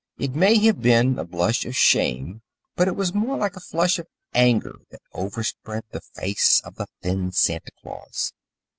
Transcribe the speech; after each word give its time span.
It 0.17 0.33
may 0.33 0.57
have 0.65 0.81
been 0.81 1.19
a 1.19 1.23
blush 1.23 1.63
of 1.63 1.75
shame, 1.75 2.41
but 2.75 2.87
it 2.87 2.95
was 2.95 3.13
more 3.13 3.37
like 3.37 3.55
a 3.55 3.59
flush 3.59 3.99
of 3.99 4.07
anger, 4.33 4.79
that 4.89 5.01
overspread 5.13 5.83
the 5.91 6.01
face 6.01 6.59
of 6.61 6.73
the 6.77 6.87
thin 7.03 7.31
Santa 7.31 7.69
Claus. 7.83 8.33